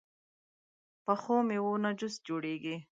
[1.05, 2.75] پخو میوو نه جوس جوړېږي